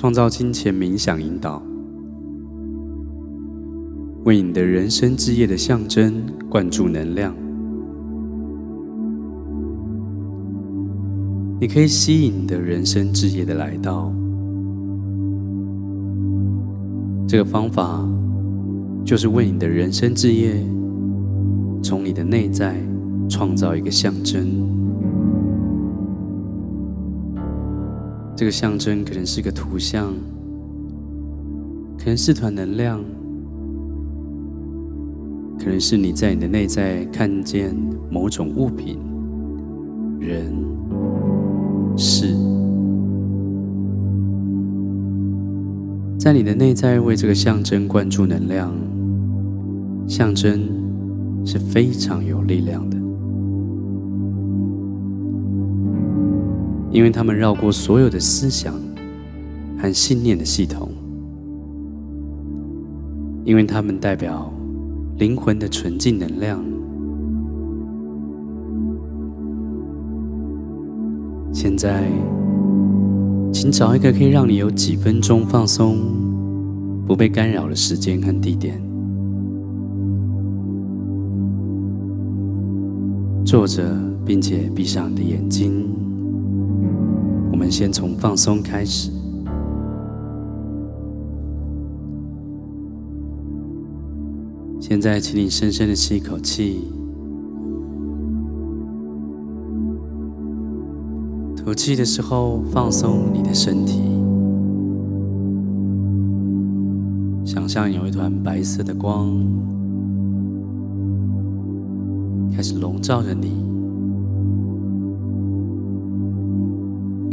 [0.00, 1.62] 创造金钱冥想引导，
[4.24, 7.34] 为你的人生志业的象征灌注能量。
[11.60, 14.10] 你可以吸引你的人生志业的来到。
[17.28, 18.02] 这个方法
[19.04, 20.64] 就是为你的人生志业，
[21.82, 22.74] 从你的内在
[23.28, 24.79] 创造一个象征。
[28.40, 30.14] 这个象征可能是个图像，
[31.98, 33.04] 可能是团能量，
[35.58, 37.76] 可能是你在你的内在看见
[38.10, 38.98] 某种物品、
[40.18, 40.54] 人、
[41.98, 42.34] 事，
[46.18, 48.74] 在你的内在为这个象征灌注能量，
[50.06, 50.62] 象征
[51.44, 52.99] 是非常有力量的。
[56.90, 58.74] 因为他们绕过所有的思想
[59.78, 60.90] 和信念的系统，
[63.44, 64.52] 因为他们代表
[65.18, 66.62] 灵魂的纯净能量。
[71.52, 72.10] 现在，
[73.52, 75.96] 请找一个可以让你有几分钟放松、
[77.06, 78.82] 不被干扰的时间和地点，
[83.44, 85.86] 坐着，并且闭上你的眼睛。
[87.60, 89.10] 我们先从放松开始。
[94.80, 96.78] 现在，请你深深的吸一口气，
[101.54, 104.00] 吐气的时候放松你的身体，
[107.44, 109.28] 想象有一团白色的光
[112.56, 113.69] 开始笼罩着你。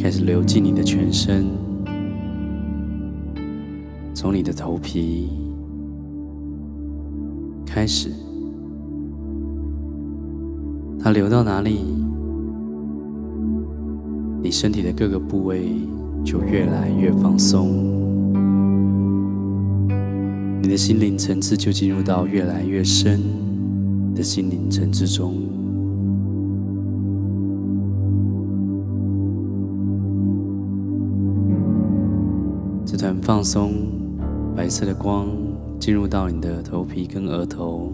[0.08, 1.48] 开始流进你的全身，
[4.14, 5.28] 从你的头皮
[7.66, 8.10] 开始，
[10.98, 11.82] 它流到哪里，
[14.42, 15.72] 你身体的各个部位
[16.24, 17.68] 就越来越放松，
[20.62, 23.20] 你的心灵层次就进入到越来越深
[24.16, 25.36] 的心灵层次中。
[32.90, 33.74] 这团放松
[34.56, 35.28] 白色的光
[35.78, 37.92] 进入到你的头皮跟额头，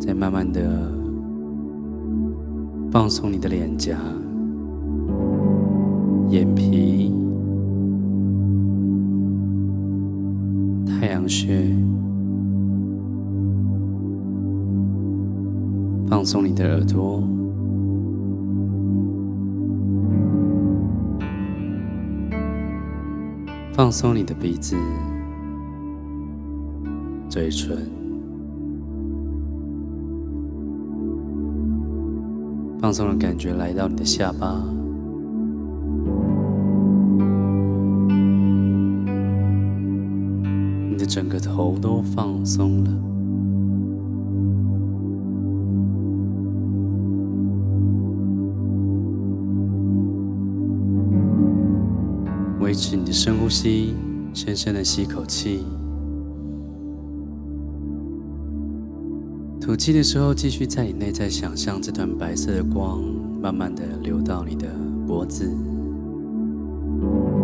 [0.00, 0.90] 再慢慢的
[2.90, 3.98] 放松你的脸颊、
[6.30, 7.12] 眼皮、
[10.86, 11.70] 太阳穴，
[16.08, 17.35] 放松你的耳朵。
[23.76, 24.74] 放松你的鼻子、
[27.28, 27.76] 嘴唇，
[32.80, 34.64] 放松的感觉来到你的下巴，
[40.88, 43.15] 你的整个头都放松了。
[52.76, 53.94] 持你的深呼吸，
[54.34, 55.64] 深深的吸口气，
[59.58, 63.00] 吐气的时候，继续在你内在想象这团白色的光，
[63.40, 64.68] 慢慢的流到你的
[65.06, 65.50] 脖子，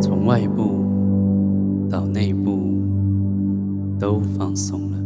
[0.02, 2.74] 从外部到内部
[3.98, 4.98] 都放松了，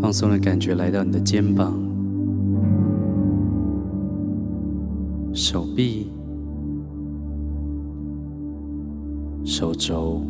[0.00, 1.93] 放松的感觉来到你的肩膀。
[5.34, 6.06] 手臂、
[9.44, 10.22] 手肘、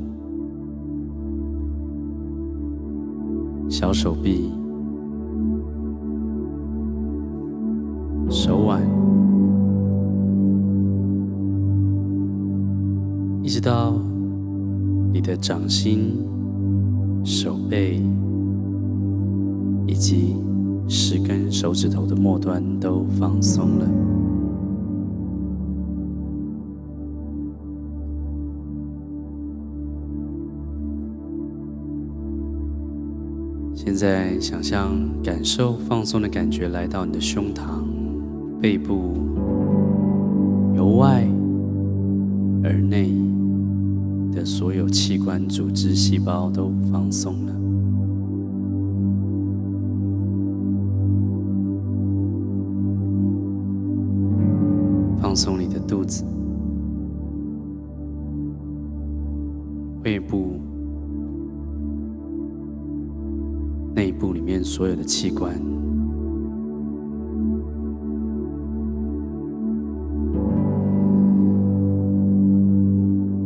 [3.69, 4.50] 小手臂、
[8.31, 8.81] 手腕，
[13.43, 13.93] 一直到
[15.12, 16.17] 你的掌心、
[17.23, 18.00] 手背
[19.87, 20.34] 以及
[20.88, 23.87] 十根手指头的末端都放松了。
[33.84, 37.84] 现在想象感受放松的感觉来到你的胸膛
[38.58, 39.14] 背部
[40.75, 41.28] 由外
[42.62, 43.12] 而内
[44.34, 47.52] 的所有器官组织细胞都放松了。
[55.20, 56.25] 放松你的肚子
[60.02, 60.58] 胃部
[63.94, 65.55] 内部里面所有的器官，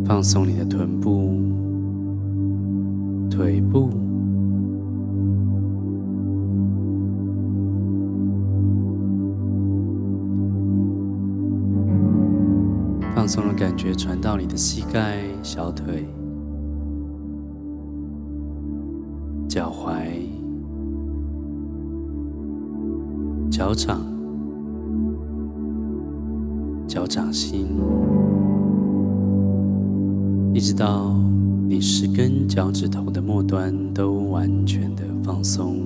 [0.07, 1.39] 放松你的臀部、
[3.31, 3.91] 腿部。
[13.15, 16.09] 放松的感觉传到你的膝盖、小腿、
[19.47, 20.28] 脚踝、
[23.51, 24.01] 脚掌、
[26.87, 27.67] 脚掌心，
[30.53, 31.17] 一直到
[31.69, 35.77] 你十根脚趾头的末端都完全的放松。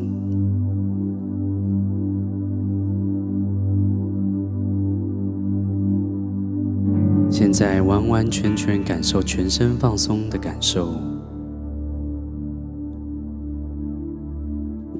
[7.31, 10.89] 现在完完全全感受全身放松的感受，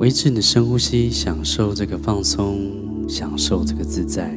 [0.03, 2.59] 维持你的深呼吸，享受这个放松，
[3.09, 4.35] 享受这个自在。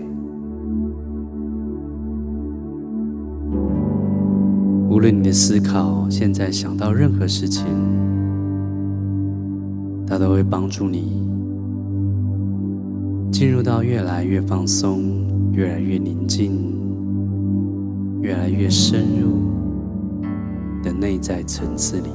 [4.87, 7.65] 无论你的思考现在想到任何事情，
[10.05, 11.27] 它都会帮助你
[13.31, 15.01] 进入到越来越放松、
[15.51, 16.75] 越来越宁静。
[18.21, 19.39] 越来越深入
[20.83, 22.09] 的内在层次里，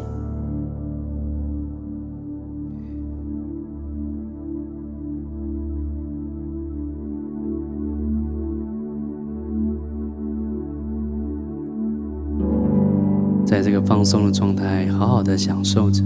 [13.90, 16.00] 放松的状态，好好的享受着。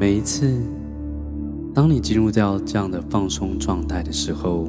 [0.00, 0.60] 每一次，
[1.72, 4.66] 当你进入到这样的放松状态的时候，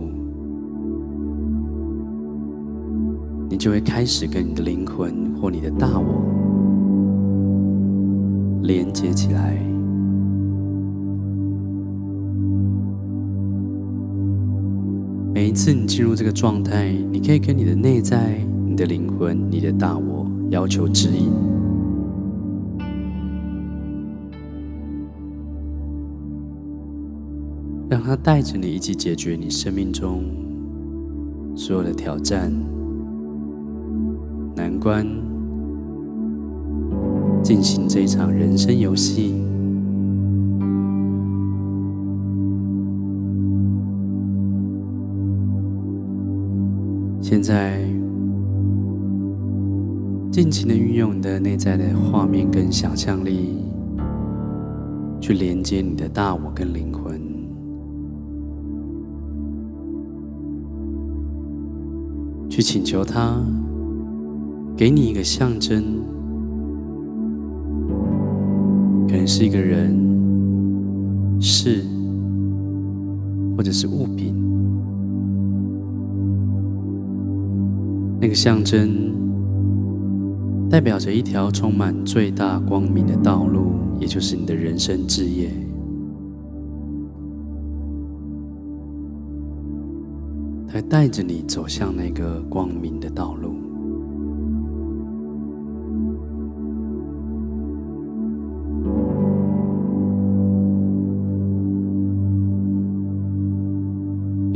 [3.50, 6.24] 你就会开始跟你的灵魂或你的大我
[8.62, 9.58] 连接起来。
[15.34, 21.32] 每一次你进入这个状态，你可以跟你的内在、你的灵魂、你的大我要求指引。
[27.90, 30.24] 让他带着你一起解决你生命中
[31.56, 32.54] 所有的挑战、
[34.60, 35.08] 难关，
[37.42, 39.34] 进行这一场人生游戏。
[47.22, 47.80] 现在，
[50.30, 53.64] 尽情的运用你的内在的画面跟想象力，
[55.22, 57.18] 去连接你的大我跟灵魂。
[62.50, 63.42] 去请求他
[64.80, 65.84] 给你一个象征，
[69.10, 69.94] 可能是一个人、
[71.42, 71.84] 事，
[73.58, 74.34] 或者是物品。
[78.22, 79.14] 那个象征
[80.70, 85.52] 代表着一条充满最大光明的道路，也就是你的人生志业。
[90.70, 93.59] 它带着你走向那个光明的道路。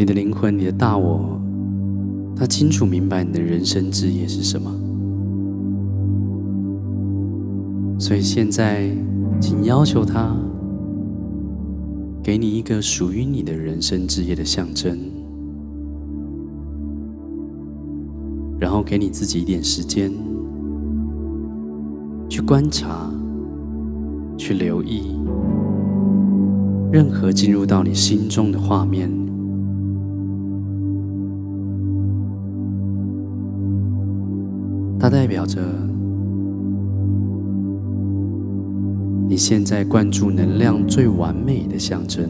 [0.03, 1.39] 你的灵魂，你的大我，
[2.36, 4.69] 他清楚明白你的人生职业是什么。
[7.98, 8.89] 所以现在，
[9.39, 10.36] 请要求他
[12.22, 15.00] 给你一个属于你的人生职业的象征。
[18.60, 20.12] 然后给你自己一点时间，
[22.27, 23.10] 去观察，
[24.38, 25.17] 去留意
[26.91, 29.22] 任何进入到你心中的画面。
[35.43, 35.62] 表着
[39.27, 42.29] 你现在灌注能量最完美的象征。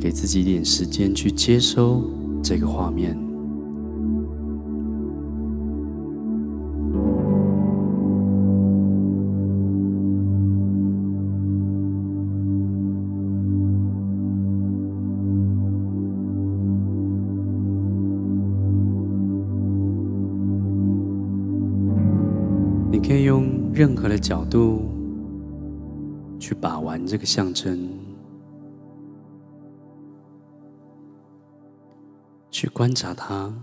[0.00, 2.02] 给自己一点时间去接收
[2.42, 3.27] 这个画面。
[23.78, 24.90] 任何的角度
[26.40, 27.88] 去把玩这个象征，
[32.50, 33.54] 去观察它。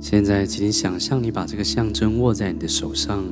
[0.00, 3.24] 现在，请你想象你把这个象征握在你的手上。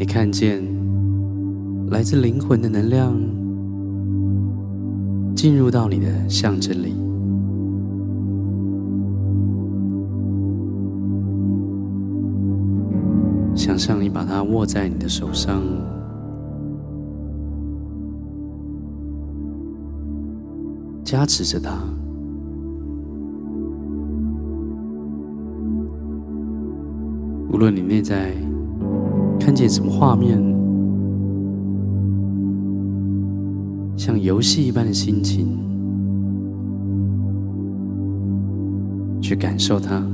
[0.00, 0.64] 你看见
[1.90, 3.14] 来自灵魂的能量
[5.36, 6.94] 进入到你的象征里。
[13.54, 15.62] 想象你把它握在你的手上。
[21.04, 21.78] 加持着它。
[27.52, 28.32] 无论你内在
[29.50, 30.38] 看见什么画面，
[33.96, 35.58] 像游戏一般的心情，
[39.20, 40.06] 去感受它。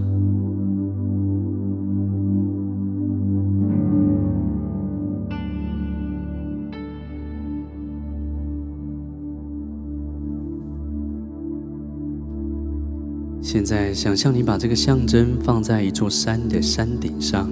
[13.43, 17.47] 现在，想象你把这个象征放在一座山的山顶上，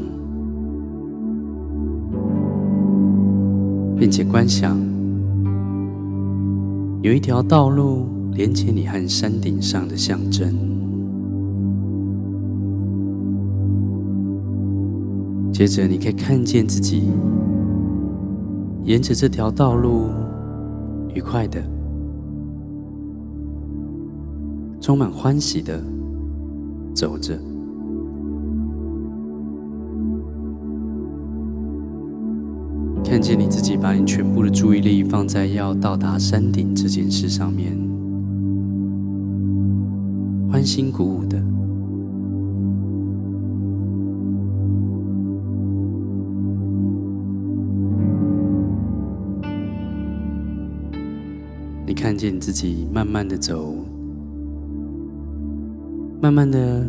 [3.98, 4.78] 并且观想
[7.02, 10.52] 有一条道路连接你和山顶上的象征。
[15.52, 17.10] 接着，你可以看见自己
[18.82, 20.08] 沿着这条道路
[21.14, 21.62] 愉快的、
[24.80, 25.82] 充满欢喜的。
[26.94, 27.36] 走着，
[33.04, 37.78] 看见你自己把你全部的注意力放在要到达山顶这件事上面，
[40.50, 41.40] 欢欣鼓舞的。
[51.86, 53.76] 你看见你自己慢慢的走。
[56.20, 56.84] 慢慢的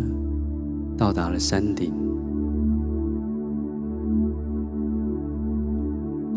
[0.98, 1.94] 到达了山顶，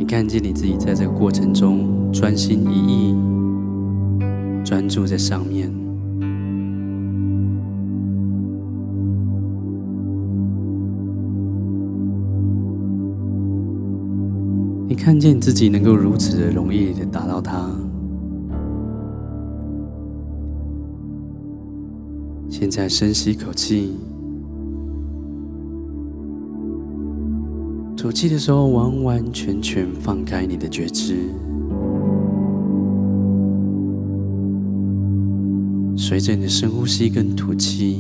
[0.08, 3.14] 看见你自己在这个过程中专心一意，
[4.64, 5.70] 专注在上面。
[14.88, 17.70] 你看见自己能够如此的容易的达到它。
[22.48, 23.94] 现在深吸一口气，
[27.98, 31.16] 吐气的时候完完全全放开你的觉知，
[35.96, 37.98] 随着你的深呼吸跟吐气，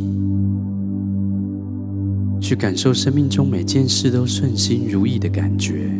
[2.40, 5.90] 去感受生命中每件事都顺心如意的感觉。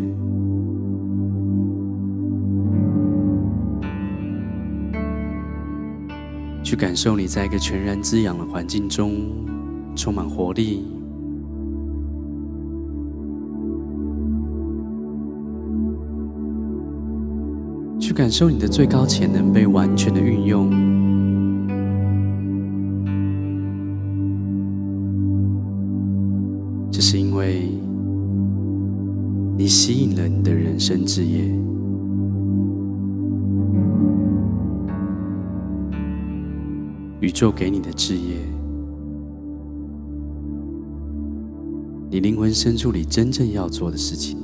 [6.62, 9.12] 去感受你在一个全然滋养的环境中，
[9.96, 10.84] 充满活力。
[18.18, 20.68] 感受你的最高潜能被完全的运用。
[26.90, 27.68] 这是因为
[29.56, 31.44] 你吸引了你的人生置业。
[37.20, 38.34] 宇宙给你的置业，
[42.10, 44.36] 你灵魂深处里真正要做的事情。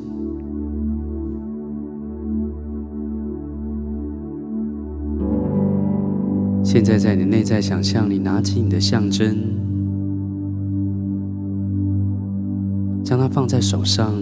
[6.74, 9.32] 现在，在你内在想象，里拿起你的象征，
[13.04, 14.12] 将它放在手上，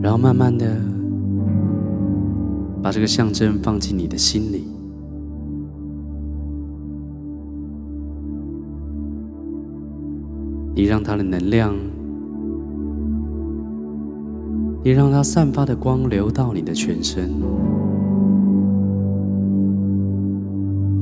[0.00, 0.76] 然后慢慢的。
[2.80, 4.62] 把这个象征放进你的心里，
[10.76, 11.74] 你让它的能量，
[14.84, 17.32] 你让它散发的光流到你的全身，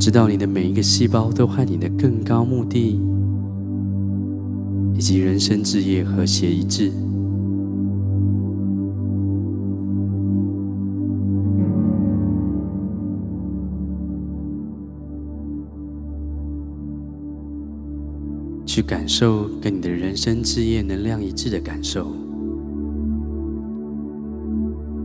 [0.07, 2.97] 直到你的每一个细胞都和你的更高目的
[4.95, 6.93] 以及人生志业和谐一致。
[18.65, 22.13] 去感受跟你的人生志业能量一致的感受，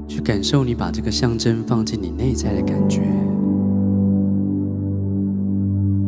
[0.08, 3.01] 去感受你把这个象征放进你内在的感觉，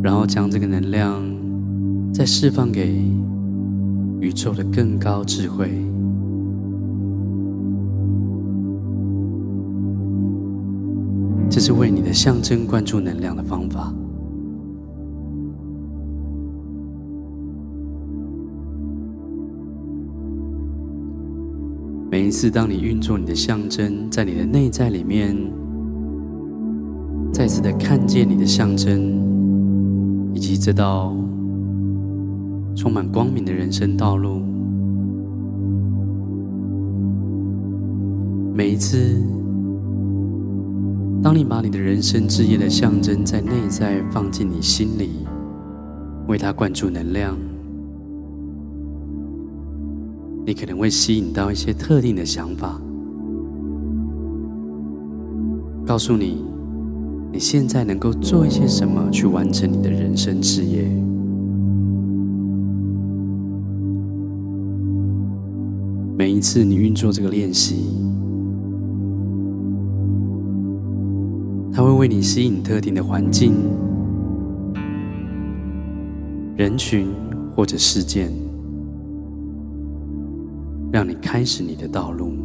[0.04, 1.24] 然后将这个能量
[2.14, 3.02] 再释放给
[4.20, 5.70] 宇宙的更高智慧。
[11.50, 13.94] 这是为你的象征灌注能量的方法。
[22.12, 25.36] 每一次，当你运作你的象征，在你的内在里面，
[27.32, 29.33] 再次的看见你的象征，
[30.44, 31.16] 及这道
[32.76, 34.42] 充满光明的人生道路。
[38.54, 39.24] 每一次，
[41.24, 45.12] 当你把你的人生之业的象征在内在放进你心里，
[46.28, 47.38] 为它灌注能量。
[50.46, 52.82] 你可能会吸引到一些特定的想法，
[55.86, 56.44] 告诉你
[57.34, 60.84] 你现在能够做一些什么去完成你的人生事业。
[66.16, 67.98] 每一次你运作这个练习，
[71.74, 73.56] 它会为你吸引特定的环境、
[76.56, 77.08] 人群
[77.56, 78.32] 或者事件。
[80.92, 82.43] 让你开始你的道路。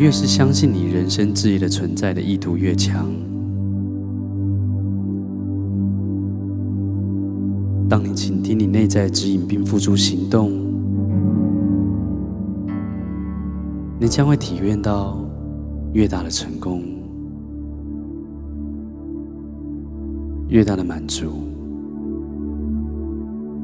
[0.00, 3.06] 越是相信你人生志业的存在的意图越强，
[7.86, 10.52] 当你倾听你内在指引并付诸行动，
[14.00, 15.18] 你将会体验到
[15.92, 16.82] 越大的成功。
[20.48, 21.26] 越大的满足，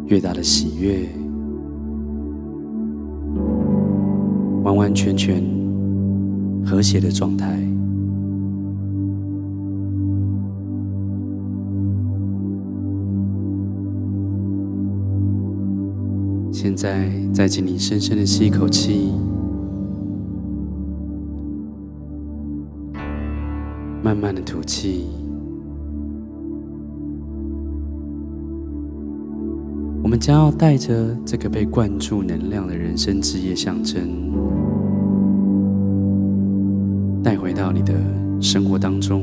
[0.05, 1.09] 越大的喜悦，
[4.63, 5.43] 完完全全
[6.67, 7.59] 和谐的状态。
[16.53, 19.13] 现在，再请你深深的吸一口气，
[24.03, 25.07] 慢慢的吐气。
[30.03, 34.01] 我们将要带着这个被灌注能量的人生志业象征，
[37.27, 37.93] 带回到你的
[38.41, 39.21] 生活当中。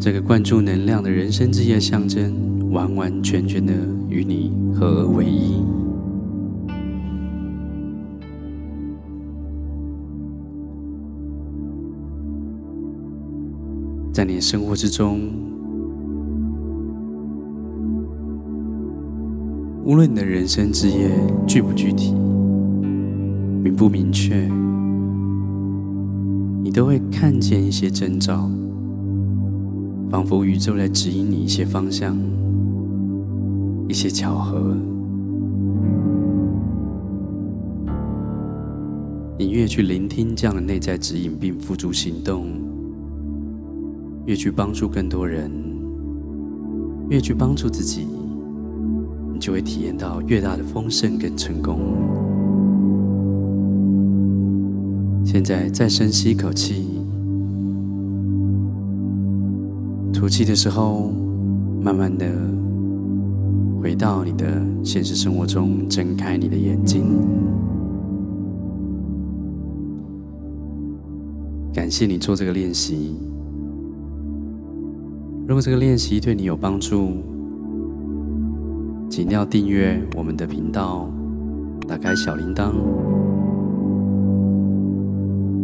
[0.00, 2.34] 这个灌注能量的人生之夜象征，
[2.72, 3.72] 完完全全的
[4.08, 5.62] 与你合而为一。
[14.12, 15.20] 在你生活之中，
[19.84, 21.08] 无论你的人生之夜
[21.46, 22.12] 具不具体、
[23.68, 24.50] 明不明确，
[26.62, 28.48] 你都会看见一些征兆，
[30.10, 32.16] 仿佛宇宙在指引你一些方向、
[33.86, 34.74] 一些巧合。
[39.38, 42.46] 你越去聆听这样的内在指引，并付诸行动。
[44.24, 45.52] 越去帮助更多人，
[47.10, 48.06] 越去帮助自己，
[49.34, 52.17] 你就会体验到越大的丰盛跟成功。
[55.30, 56.86] 现在再深吸一口气，
[60.10, 61.12] 吐气的时候，
[61.82, 62.26] 慢慢的
[63.78, 64.46] 回到你的
[64.82, 67.04] 现实生活中，睁开你的眼睛。
[71.74, 73.14] 感谢你做这个练习。
[75.46, 77.18] 如果这个练习对你有帮助，
[79.10, 81.06] 请要订阅我们的频道，
[81.86, 82.72] 打开小铃铛，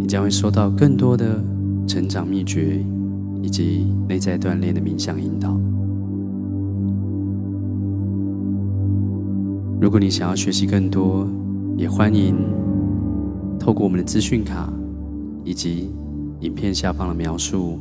[0.05, 1.43] 你将会收到更多的
[1.87, 2.79] 成长秘诀
[3.41, 5.59] 以及内在锻炼的冥想引导。
[9.81, 11.27] 如果你想要学习更多，
[11.79, 12.37] 也欢迎
[13.59, 14.71] 透过我们的资讯卡
[15.43, 15.91] 以及
[16.41, 17.79] 影片下方的描述。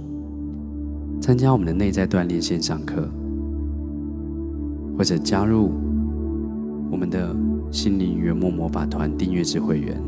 [1.19, 3.05] 参加我们的内在锻炼线上课，
[4.97, 5.73] 或者加入
[6.89, 7.35] 我们的
[7.69, 10.01] 心灵圆梦魔法团订阅制会员。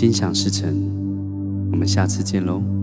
[0.00, 0.74] 心想事成，
[1.70, 2.79] 我们下次见喽。